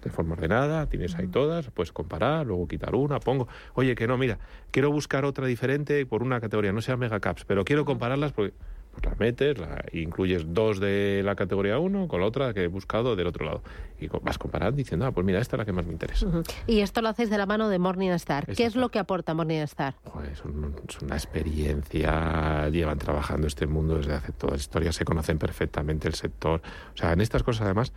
de 0.00 0.10
forma 0.10 0.34
ordenada, 0.34 0.86
tienes 0.88 1.16
ahí 1.16 1.26
todas, 1.26 1.70
puedes 1.70 1.90
comparar, 1.90 2.46
luego 2.46 2.68
quitar 2.68 2.94
una, 2.94 3.18
pongo, 3.18 3.48
oye, 3.74 3.96
que 3.96 4.06
no, 4.06 4.16
mira, 4.16 4.38
quiero 4.70 4.92
buscar 4.92 5.24
otra 5.24 5.48
diferente 5.48 6.06
por 6.06 6.22
una 6.22 6.40
categoría, 6.40 6.72
no 6.72 6.82
sea 6.82 6.96
megacaps, 6.96 7.44
pero 7.44 7.64
quiero 7.64 7.84
compararlas 7.84 8.30
porque 8.30 8.54
pues 8.92 9.04
la 9.04 9.14
metes, 9.18 9.58
la, 9.58 9.84
incluyes 9.92 10.44
dos 10.46 10.78
de 10.78 11.22
la 11.24 11.34
categoría 11.34 11.78
1 11.78 12.08
con 12.08 12.20
la 12.20 12.26
otra 12.26 12.52
que 12.52 12.64
he 12.64 12.68
buscado 12.68 13.16
del 13.16 13.26
otro 13.26 13.46
lado. 13.46 13.62
Y 13.98 14.08
vas 14.08 14.38
comparando 14.38 14.76
diciendo, 14.76 15.06
ah, 15.06 15.12
pues 15.12 15.24
mira, 15.24 15.40
esta 15.40 15.56
es 15.56 15.58
la 15.58 15.64
que 15.64 15.72
más 15.72 15.86
me 15.86 15.92
interesa. 15.92 16.26
Y 16.66 16.80
esto 16.80 17.00
lo 17.00 17.08
hacéis 17.08 17.30
de 17.30 17.38
la 17.38 17.46
mano 17.46 17.68
de 17.68 17.78
Morningstar. 17.78 18.46
¿Qué 18.46 18.64
es 18.64 18.76
lo 18.76 18.90
que 18.90 18.98
aporta 18.98 19.34
Morningstar? 19.34 19.94
Joder, 20.04 20.32
es, 20.32 20.42
una 21.02 21.16
experiencia, 21.16 22.68
llevan 22.68 22.98
trabajando 22.98 23.46
este 23.46 23.66
mundo 23.66 23.96
desde 23.96 24.14
hace 24.14 24.32
toda 24.32 24.52
la 24.52 24.58
historia, 24.58 24.92
se 24.92 25.04
conocen 25.04 25.38
perfectamente 25.38 26.06
el 26.08 26.14
sector. 26.14 26.60
O 26.94 26.96
sea, 26.96 27.12
en 27.12 27.20
estas 27.20 27.42
cosas 27.42 27.62
además 27.62 27.92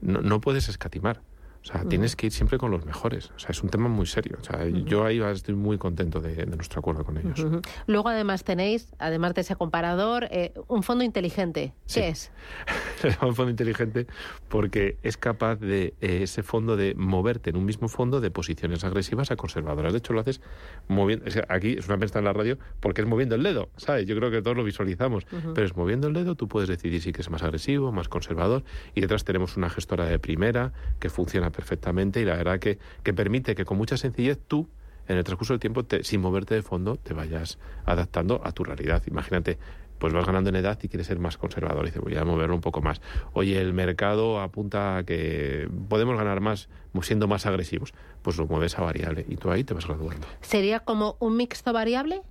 no, 0.00 0.20
no 0.22 0.40
puedes 0.40 0.68
escatimar. 0.68 1.20
O 1.62 1.64
sea, 1.64 1.84
tienes 1.84 2.16
que 2.16 2.26
ir 2.26 2.32
siempre 2.32 2.58
con 2.58 2.72
los 2.72 2.84
mejores. 2.84 3.30
O 3.36 3.38
sea, 3.38 3.50
es 3.50 3.62
un 3.62 3.68
tema 3.68 3.88
muy 3.88 4.06
serio. 4.06 4.36
O 4.40 4.44
sea, 4.44 4.66
yo 4.68 5.04
ahí 5.04 5.20
estoy 5.20 5.54
muy 5.54 5.78
contento 5.78 6.20
de, 6.20 6.44
nuestro 6.46 6.80
acuerdo 6.80 7.04
con 7.04 7.18
ellos. 7.18 7.46
Luego, 7.86 8.08
además, 8.08 8.42
tenéis, 8.42 8.88
además 8.98 9.34
de 9.34 9.42
ese 9.42 9.54
comparador, 9.54 10.26
eh, 10.30 10.52
un 10.66 10.82
fondo 10.82 11.04
inteligente. 11.04 11.72
¿Qué 11.92 12.08
es? 12.08 12.32
un 13.22 13.36
fondo 13.36 13.50
inteligente 13.50 14.08
porque 14.48 14.96
es 15.04 15.16
capaz 15.16 15.56
de 15.56 15.94
eh, 16.00 16.20
ese 16.22 16.42
fondo 16.42 16.76
de 16.76 16.94
moverte 16.96 17.50
en 17.50 17.56
un 17.56 17.64
mismo 17.64 17.88
fondo 17.88 18.20
de 18.20 18.30
posiciones 18.32 18.82
agresivas 18.82 19.30
a 19.30 19.36
conservadoras. 19.36 19.92
De 19.92 19.98
hecho, 19.98 20.14
lo 20.14 20.20
haces 20.20 20.40
moviendo. 20.88 21.26
aquí 21.48 21.76
es 21.78 21.86
una 21.86 21.98
pesta 21.98 22.18
en 22.18 22.24
la 22.24 22.32
radio 22.32 22.58
porque 22.80 23.02
es 23.02 23.06
moviendo 23.06 23.36
el 23.36 23.42
dedo, 23.44 23.68
¿sabes? 23.76 24.06
Yo 24.06 24.16
creo 24.16 24.32
que 24.32 24.42
todos 24.42 24.56
lo 24.56 24.64
visualizamos. 24.64 25.26
Pero 25.54 25.64
es 25.64 25.76
moviendo 25.76 26.08
el 26.08 26.14
dedo, 26.14 26.34
tú 26.34 26.48
puedes 26.48 26.68
decidir 26.68 27.00
si 27.00 27.12
es 27.16 27.30
más 27.30 27.44
agresivo, 27.44 27.92
más 27.92 28.08
conservador. 28.08 28.64
Y 28.94 29.00
detrás 29.00 29.24
tenemos 29.24 29.56
una 29.56 29.70
gestora 29.70 30.06
de 30.06 30.18
primera 30.18 30.72
que 30.98 31.08
funciona 31.08 31.51
perfectamente 31.52 32.20
y 32.20 32.24
la 32.24 32.36
verdad 32.36 32.58
que, 32.58 32.78
que 33.02 33.14
permite 33.14 33.54
que 33.54 33.64
con 33.64 33.78
mucha 33.78 33.96
sencillez 33.96 34.38
tú 34.46 34.68
en 35.08 35.16
el 35.16 35.24
transcurso 35.24 35.52
del 35.52 35.60
tiempo, 35.60 35.84
sin 36.02 36.20
moverte 36.20 36.54
de 36.54 36.62
fondo, 36.62 36.96
te 36.96 37.12
vayas 37.12 37.58
adaptando 37.84 38.40
a 38.44 38.52
tu 38.52 38.64
realidad. 38.64 39.02
Imagínate, 39.06 39.58
pues 39.98 40.12
vas 40.12 40.26
ganando 40.26 40.50
en 40.50 40.56
edad 40.56 40.78
y 40.82 40.88
quieres 40.88 41.06
ser 41.06 41.18
más 41.18 41.36
conservador 41.36 41.84
y 41.84 41.86
dices, 41.86 42.02
voy 42.02 42.16
a 42.16 42.24
moverlo 42.24 42.54
un 42.54 42.60
poco 42.60 42.82
más. 42.82 43.00
Oye, 43.34 43.60
el 43.60 43.72
mercado 43.72 44.40
apunta 44.40 44.96
a 44.96 45.04
que 45.04 45.68
podemos 45.88 46.16
ganar 46.16 46.40
más 46.40 46.68
siendo 47.02 47.28
más 47.28 47.46
agresivos. 47.46 47.94
Pues 48.22 48.36
lo 48.36 48.46
mueves 48.46 48.78
a 48.78 48.82
variable 48.82 49.24
y 49.28 49.36
tú 49.36 49.50
ahí 49.50 49.64
te 49.64 49.74
vas 49.74 49.86
graduando. 49.86 50.26
¿Sería 50.40 50.80
como 50.80 51.16
un 51.20 51.36
mixto 51.36 51.72
variable? 51.72 52.22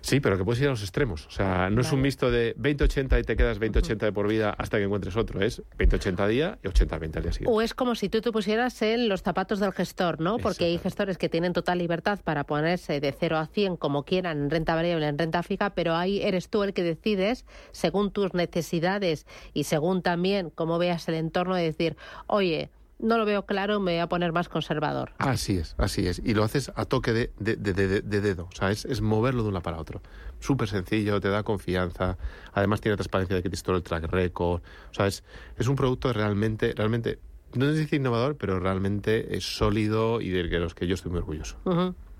Sí, 0.00 0.20
pero 0.20 0.36
que 0.36 0.44
puedes 0.44 0.60
ir 0.60 0.68
a 0.68 0.70
los 0.70 0.82
extremos. 0.82 1.26
O 1.26 1.30
sea, 1.30 1.70
no 1.70 1.80
es 1.80 1.92
un 1.92 2.02
mixto 2.02 2.30
de 2.30 2.56
20-80 2.56 3.20
y 3.20 3.22
te 3.22 3.36
quedas 3.36 3.60
20-80 3.60 3.96
de 3.96 4.12
por 4.12 4.28
vida 4.28 4.54
hasta 4.58 4.78
que 4.78 4.84
encuentres 4.84 5.16
otro. 5.16 5.40
Es 5.40 5.62
20-80 5.78 6.28
día 6.28 6.58
y 6.62 6.68
80-20 6.68 7.16
al 7.16 7.22
día 7.22 7.32
siguiente. 7.32 7.46
O 7.46 7.62
es 7.62 7.74
como 7.74 7.94
si 7.94 8.08
tú 8.08 8.20
te 8.20 8.30
pusieras 8.30 8.80
en 8.82 9.08
los 9.08 9.22
zapatos 9.22 9.60
del 9.60 9.72
gestor, 9.72 10.20
¿no? 10.20 10.38
Porque 10.38 10.64
hay 10.66 10.78
gestores 10.78 11.18
que 11.18 11.28
tienen 11.28 11.52
total 11.52 11.78
libertad 11.78 12.20
para 12.22 12.44
ponerse 12.44 13.00
de 13.00 13.12
0 13.12 13.38
a 13.38 13.46
100 13.46 13.76
como 13.76 14.04
quieran 14.04 14.42
en 14.42 14.50
renta 14.50 14.74
variable, 14.74 15.08
en 15.08 15.18
renta 15.18 15.42
fija, 15.42 15.70
pero 15.70 15.94
ahí 15.94 16.20
eres 16.22 16.48
tú 16.48 16.62
el 16.62 16.74
que 16.74 16.82
decides 16.82 17.44
según 17.72 18.10
tus 18.10 18.34
necesidades 18.34 19.26
y 19.52 19.64
según 19.64 20.02
también 20.02 20.50
cómo 20.50 20.78
veas 20.78 21.08
el 21.08 21.14
entorno 21.14 21.54
de 21.54 21.64
decir, 21.64 21.96
oye, 22.26 22.70
no 22.98 23.18
lo 23.18 23.24
veo 23.24 23.44
claro, 23.44 23.80
me 23.80 23.92
voy 23.92 24.00
a 24.00 24.08
poner 24.08 24.32
más 24.32 24.48
conservador. 24.48 25.12
Así 25.18 25.56
es, 25.56 25.74
así 25.78 26.06
es. 26.06 26.20
Y 26.24 26.34
lo 26.34 26.44
haces 26.44 26.72
a 26.74 26.84
toque 26.84 27.12
de, 27.12 27.32
de, 27.38 27.56
de, 27.56 28.20
dedo. 28.20 28.48
O 28.50 28.56
sea, 28.56 28.70
es, 28.70 28.84
es, 28.84 29.00
moverlo 29.00 29.42
de 29.42 29.48
un 29.48 29.54
lado 29.54 29.62
para 29.62 29.78
otro. 29.78 30.00
Súper 30.40 30.68
sencillo, 30.68 31.20
te 31.20 31.28
da 31.28 31.42
confianza. 31.42 32.16
Además 32.52 32.80
tiene 32.80 32.96
transparencia 32.96 33.36
de 33.36 33.42
que 33.42 33.48
tienes 33.48 33.62
todo 33.62 33.76
el 33.76 33.82
track 33.82 34.04
record. 34.04 34.62
O 34.90 34.94
sea, 34.94 35.06
es, 35.06 35.24
es 35.56 35.68
un 35.68 35.76
producto 35.76 36.12
realmente, 36.12 36.72
realmente, 36.76 37.18
no 37.54 37.66
es 37.66 37.76
decir 37.76 38.00
innovador, 38.00 38.36
pero 38.36 38.60
realmente 38.60 39.36
es 39.36 39.44
sólido 39.44 40.20
y 40.20 40.30
de 40.30 40.44
los 40.58 40.74
que 40.74 40.86
yo 40.86 40.94
estoy 40.94 41.10
muy 41.10 41.18
orgulloso. 41.18 41.56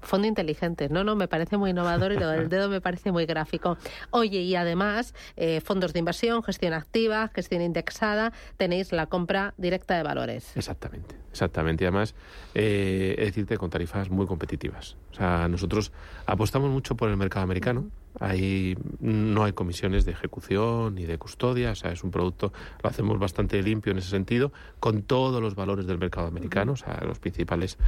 Fondo 0.04 0.28
inteligente. 0.28 0.88
No, 0.88 1.02
no, 1.02 1.16
me 1.16 1.28
parece 1.28 1.56
muy 1.56 1.70
innovador 1.70 2.12
y 2.12 2.18
lo 2.18 2.28
del 2.28 2.48
dedo 2.50 2.68
me 2.68 2.80
parece 2.80 3.10
muy 3.10 3.26
gráfico. 3.26 3.76
Oye, 4.10 4.40
y 4.40 4.54
además, 4.54 5.14
eh, 5.36 5.60
fondos 5.60 5.92
de 5.92 5.98
inversión, 5.98 6.42
gestión 6.42 6.72
activa, 6.72 7.30
gestión 7.34 7.62
indexada, 7.62 8.32
tenéis 8.56 8.92
la 8.92 9.06
compra 9.06 9.54
directa 9.56 9.96
de 9.96 10.02
valores. 10.02 10.56
Exactamente, 10.56 11.16
exactamente. 11.30 11.84
Y 11.84 11.86
además, 11.86 12.14
eh, 12.54 13.16
es 13.18 13.26
decirte, 13.26 13.56
con 13.56 13.70
tarifas 13.70 14.10
muy 14.10 14.26
competitivas. 14.26 14.96
O 15.12 15.14
sea, 15.14 15.48
nosotros 15.48 15.92
apostamos 16.26 16.70
mucho 16.70 16.96
por 16.96 17.08
el 17.08 17.16
mercado 17.16 17.42
americano. 17.42 17.86
Ahí 18.20 18.76
no 19.00 19.44
hay 19.44 19.52
comisiones 19.52 20.04
de 20.04 20.12
ejecución 20.12 20.94
ni 20.94 21.04
de 21.04 21.18
custodia, 21.18 21.72
o 21.72 21.74
sea, 21.74 21.92
es 21.92 22.04
un 22.04 22.10
producto, 22.10 22.52
lo 22.82 22.88
hacemos 22.88 23.18
bastante 23.18 23.60
limpio 23.62 23.92
en 23.92 23.98
ese 23.98 24.10
sentido, 24.10 24.52
con 24.80 25.02
todos 25.02 25.42
los 25.42 25.54
valores 25.54 25.86
del 25.86 25.98
mercado 25.98 26.28
americano, 26.28 26.72
o 26.72 26.76
sea, 26.76 27.02
los 27.04 27.18
principales, 27.18 27.78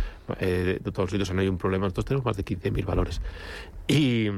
eh, 0.40 0.80
de 0.82 0.90
todos 0.92 1.04
los 1.04 1.10
sitios 1.10 1.32
no 1.32 1.40
hay 1.40 1.48
un 1.48 1.58
problema, 1.58 1.84
nosotros 1.84 2.06
tenemos 2.06 2.24
más 2.24 2.36
de 2.36 2.44
15.000 2.44 2.84
valores. 2.84 3.20
Y, 3.86 4.28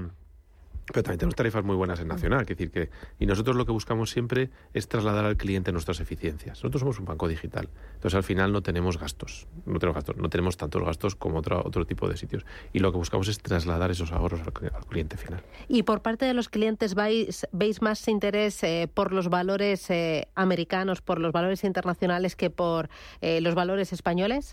pero 0.92 1.02
también 1.02 1.18
tenemos 1.18 1.34
tarifas 1.34 1.64
muy 1.64 1.76
buenas 1.76 2.00
en 2.00 2.08
Nacional, 2.08 2.46
que 2.46 2.54
decir 2.54 2.70
que 2.70 2.90
y 3.18 3.26
nosotros 3.26 3.56
lo 3.56 3.66
que 3.66 3.72
buscamos 3.72 4.10
siempre 4.10 4.50
es 4.74 4.88
trasladar 4.88 5.24
al 5.24 5.36
cliente 5.36 5.72
nuestras 5.72 6.00
eficiencias. 6.00 6.58
Nosotros 6.58 6.80
somos 6.80 6.98
un 6.98 7.04
banco 7.04 7.28
digital, 7.28 7.68
entonces 7.94 8.14
al 8.14 8.22
final 8.22 8.52
no 8.52 8.62
tenemos 8.62 8.98
gastos, 8.98 9.46
no 9.66 9.78
tenemos 9.78 9.94
gastos, 9.94 10.16
no 10.16 10.28
tenemos 10.28 10.56
tantos 10.56 10.82
gastos 10.84 11.14
como 11.14 11.38
otro 11.38 11.62
otro 11.64 11.86
tipo 11.86 12.08
de 12.08 12.16
sitios 12.16 12.44
y 12.72 12.78
lo 12.80 12.92
que 12.92 12.98
buscamos 12.98 13.28
es 13.28 13.40
trasladar 13.40 13.90
esos 13.90 14.12
ahorros 14.12 14.40
al, 14.40 14.52
cliente 14.52 15.16
final. 15.16 15.42
Y 15.68 15.82
por 15.82 16.02
parte 16.02 16.24
de 16.24 16.34
los 16.34 16.48
clientes 16.48 16.94
veis 16.94 17.46
veis 17.52 17.82
más 17.82 18.06
interés 18.08 18.62
eh, 18.62 18.88
por 18.92 19.12
los 19.12 19.28
valores 19.28 19.90
eh, 19.90 20.28
americanos, 20.34 21.02
por 21.02 21.20
los 21.20 21.32
valores 21.32 21.64
internacionales 21.64 22.36
que 22.36 22.50
por 22.50 22.88
eh, 23.20 23.40
los 23.40 23.54
valores 23.54 23.92
españoles. 23.92 24.52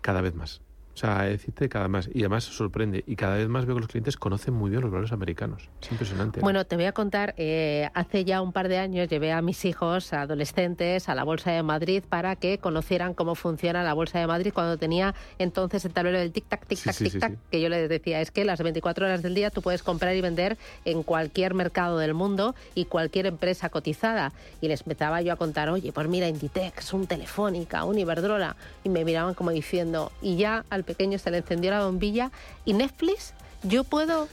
Cada 0.00 0.20
vez 0.20 0.34
más. 0.34 0.60
O 0.94 0.96
sea, 0.96 1.22
decirte 1.22 1.68
cada 1.68 1.88
más. 1.88 2.08
Y 2.12 2.20
además 2.20 2.44
sorprende. 2.44 3.02
Y 3.06 3.16
cada 3.16 3.36
vez 3.36 3.48
más 3.48 3.66
veo 3.66 3.74
que 3.74 3.80
los 3.80 3.90
clientes 3.90 4.16
conocen 4.16 4.54
muy 4.54 4.70
bien 4.70 4.80
los 4.82 4.90
valores 4.90 5.12
americanos. 5.12 5.68
Es 5.82 5.90
impresionante. 5.90 6.40
Bueno, 6.40 6.64
te 6.64 6.76
voy 6.76 6.84
a 6.84 6.92
contar. 6.92 7.34
Eh, 7.36 7.90
hace 7.94 8.24
ya 8.24 8.40
un 8.40 8.52
par 8.52 8.68
de 8.68 8.78
años 8.78 9.08
llevé 9.08 9.32
a 9.32 9.42
mis 9.42 9.64
hijos, 9.64 10.12
adolescentes, 10.12 11.08
a 11.08 11.14
la 11.14 11.24
Bolsa 11.24 11.50
de 11.50 11.62
Madrid 11.62 12.04
para 12.08 12.36
que 12.36 12.58
conocieran 12.58 13.14
cómo 13.14 13.34
funciona 13.34 13.82
la 13.82 13.92
Bolsa 13.92 14.20
de 14.20 14.26
Madrid 14.26 14.52
cuando 14.54 14.76
tenía 14.76 15.14
entonces 15.38 15.84
el 15.84 15.92
tablero 15.92 16.18
del 16.18 16.32
tic-tac, 16.32 16.66
tic-tac, 16.66 16.96
tic-tac, 16.96 17.38
que 17.50 17.60
yo 17.60 17.68
les 17.68 17.88
decía, 17.88 18.20
es 18.20 18.30
que 18.30 18.44
las 18.44 18.62
24 18.62 19.06
horas 19.06 19.22
del 19.22 19.34
día 19.34 19.50
tú 19.50 19.62
puedes 19.62 19.82
comprar 19.82 20.14
y 20.14 20.20
vender 20.20 20.56
en 20.84 21.02
cualquier 21.02 21.54
mercado 21.54 21.98
del 21.98 22.14
mundo 22.14 22.54
y 22.74 22.84
cualquier 22.84 23.26
empresa 23.26 23.68
cotizada. 23.68 24.32
Y 24.60 24.68
les 24.68 24.82
empezaba 24.82 25.22
yo 25.22 25.32
a 25.32 25.36
contar, 25.36 25.68
oye, 25.70 25.92
pues 25.92 26.08
mira, 26.08 26.28
Inditex, 26.28 26.92
un 26.92 27.06
Telefónica, 27.06 27.84
un 27.84 27.98
Iberdrola. 27.98 28.56
Y 28.84 28.88
me 28.88 29.04
miraban 29.04 29.34
como 29.34 29.50
diciendo, 29.50 30.12
y 30.22 30.36
ya 30.36 30.64
al 30.70 30.83
pequeño 30.84 31.18
se 31.18 31.30
le 31.30 31.38
encendió 31.38 31.70
la 31.70 31.84
bombilla 31.84 32.30
y 32.64 32.74
Netflix, 32.74 33.34
yo 33.62 33.84
puedo 33.84 34.28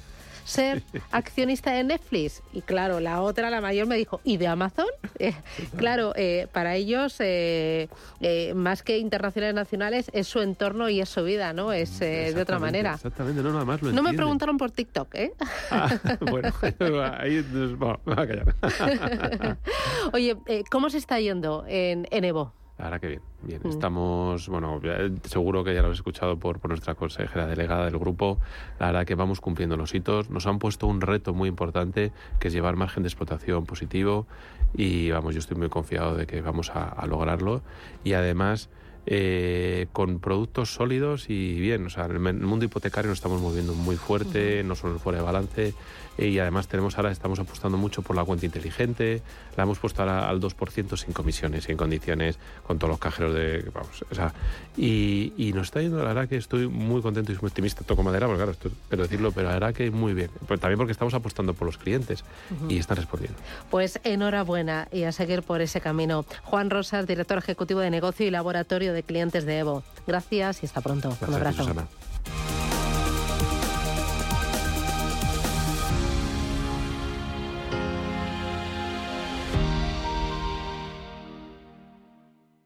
ser 0.45 0.83
accionista 1.11 1.71
de 1.71 1.83
Netflix. 1.83 2.41
Y 2.53 2.61
claro, 2.61 2.99
la 2.99 3.21
otra, 3.21 3.49
la 3.49 3.61
mayor, 3.61 3.87
me 3.87 3.95
dijo, 3.95 4.21
¿y 4.23 4.37
de 4.37 4.47
Amazon? 4.47 4.87
Eh, 5.19 5.35
claro, 5.77 6.13
eh, 6.15 6.47
para 6.51 6.75
ellos, 6.75 7.17
eh, 7.19 7.87
más 8.55 8.81
que 8.81 8.97
internacionales 8.97 9.53
nacionales, 9.53 10.09
es 10.13 10.27
su 10.27 10.41
entorno 10.41 10.89
y 10.89 10.99
es 10.99 11.09
su 11.09 11.23
vida, 11.23 11.53
¿no? 11.53 11.73
Es 11.73 11.99
de 11.99 12.41
otra 12.41 12.57
manera. 12.57 12.95
Exactamente, 12.95 13.43
no, 13.43 13.51
nada 13.51 13.65
más 13.65 13.83
lo 13.83 13.91
No 13.91 14.01
me 14.01 14.15
preguntaron 14.15 14.57
por 14.57 14.71
TikTok, 14.71 15.13
¿eh? 15.13 15.33
Ah, 15.69 15.95
bueno, 16.21 16.49
ahí 17.19 17.41
bueno, 17.77 17.99
me 18.03 18.15
va 18.15 18.23
a 18.23 18.27
callar. 18.27 19.57
Oye, 20.11 20.35
¿cómo 20.71 20.89
se 20.89 20.97
está 20.97 21.19
yendo 21.19 21.65
en, 21.67 22.07
en 22.09 22.23
Evo? 22.23 22.51
Ahora 22.77 22.99
que 22.99 23.07
bien, 23.07 23.21
bien. 23.43 23.61
Mm. 23.63 23.69
Estamos, 23.69 24.49
bueno, 24.49 24.81
seguro 25.23 25.63
que 25.63 25.73
ya 25.73 25.81
lo 25.81 25.87
habéis 25.87 25.99
escuchado 25.99 26.37
por, 26.37 26.59
por, 26.59 26.71
nuestra 26.71 26.95
consejera 26.95 27.45
delegada 27.45 27.85
del 27.85 27.97
grupo. 27.99 28.39
La 28.79 28.87
verdad 28.87 29.05
que 29.05 29.15
vamos 29.15 29.39
cumpliendo 29.39 29.77
los 29.77 29.93
hitos. 29.93 30.29
Nos 30.29 30.47
han 30.47 30.57
puesto 30.57 30.87
un 30.87 31.01
reto 31.01 31.33
muy 31.33 31.49
importante 31.49 32.11
que 32.39 32.47
es 32.47 32.53
llevar 32.53 32.75
margen 32.75 33.03
de 33.03 33.09
explotación 33.09 33.65
positivo 33.65 34.25
y 34.73 35.11
vamos, 35.11 35.33
yo 35.33 35.39
estoy 35.39 35.57
muy 35.57 35.69
confiado 35.69 36.15
de 36.15 36.25
que 36.25 36.41
vamos 36.41 36.71
a, 36.73 37.05
lograrlo. 37.05 37.61
Y 38.03 38.13
además, 38.13 38.69
eh, 39.05 39.87
con 39.93 40.19
productos 40.19 40.73
sólidos 40.73 41.29
y 41.29 41.59
bien. 41.59 41.85
O 41.85 41.89
sea, 41.89 42.05
en 42.05 42.25
el 42.27 42.33
mundo 42.35 42.65
hipotecario 42.65 43.09
nos 43.09 43.17
estamos 43.17 43.41
moviendo 43.41 43.73
muy 43.73 43.95
fuerte, 43.95 44.63
no 44.63 44.75
solo 44.75 44.99
fuera 44.99 45.19
de 45.19 45.25
balance, 45.25 45.73
y 46.17 46.37
además 46.39 46.67
tenemos 46.67 46.97
ahora, 46.97 47.11
estamos 47.11 47.39
apostando 47.39 47.77
mucho 47.77 48.01
por 48.01 48.15
la 48.15 48.23
cuenta 48.23 48.45
inteligente, 48.45 49.21
la 49.55 49.63
hemos 49.63 49.79
puesto 49.79 50.01
ahora 50.01 50.29
al 50.29 50.39
2% 50.39 50.97
sin 50.97 51.13
comisiones, 51.13 51.63
sin 51.63 51.77
condiciones, 51.77 52.37
con 52.67 52.77
todos 52.77 52.91
los 52.91 52.99
cajeros 52.99 53.33
de... 53.33 53.65
Vamos, 53.73 54.03
o 54.09 54.15
sea, 54.15 54.33
y, 54.77 55.33
y, 55.37 55.53
nos 55.53 55.67
está 55.67 55.81
yendo, 55.81 55.97
la 55.97 56.13
verdad 56.13 56.29
que 56.29 56.37
estoy 56.37 56.67
muy 56.67 57.01
contento 57.01 57.31
y 57.31 57.35
muy 57.35 57.47
optimista, 57.47 57.83
toco 57.83 58.03
madera, 58.03 58.27
porque 58.27 58.43
claro, 58.43 58.57
pero 58.89 59.03
decirlo, 59.03 59.31
pero 59.31 59.47
la 59.47 59.53
verdad 59.55 59.73
que 59.73 59.89
muy 59.89 60.13
bien. 60.13 60.29
Pues 60.47 60.59
también 60.59 60.77
porque 60.77 60.91
estamos 60.91 61.13
apostando 61.13 61.53
por 61.53 61.65
los 61.65 61.77
clientes 61.77 62.23
y 62.69 62.77
están 62.77 62.97
respondiendo. 62.97 63.37
Pues 63.69 63.99
enhorabuena 64.03 64.87
y 64.91 65.03
a 65.03 65.11
seguir 65.11 65.43
por 65.43 65.61
ese 65.61 65.81
camino. 65.81 66.25
Juan 66.43 66.69
Rosas, 66.69 67.07
director 67.07 67.37
ejecutivo 67.37 67.79
de 67.79 67.89
negocio 67.89 68.25
y 68.25 68.31
laboratorio 68.31 68.90
de 68.93 69.03
clientes 69.03 69.45
de 69.45 69.59
Evo. 69.59 69.83
Gracias 70.07 70.63
y 70.63 70.65
hasta 70.65 70.81
pronto. 70.81 71.15
Un 71.27 71.33
abrazo. 71.33 71.65